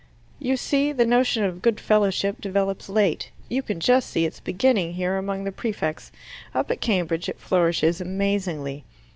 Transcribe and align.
"You 0.39 0.57
see, 0.57 0.91
the 0.91 1.05
notion 1.05 1.43
of 1.43 1.61
good 1.61 1.79
fellowship 1.79 2.41
develops 2.41 2.89
late: 2.89 3.29
you 3.49 3.61
can 3.61 3.79
just 3.79 4.09
see 4.09 4.25
its 4.25 4.39
beginning 4.39 4.93
here 4.95 5.15
among 5.15 5.43
the 5.43 5.51
prefects: 5.51 6.11
up 6.55 6.71
at 6.71 6.81
Cambridge 6.81 7.29
it 7.29 7.39
flourishes 7.39 8.01
amazingly. 8.01 8.83